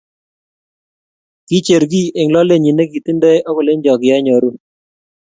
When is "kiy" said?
1.91-2.07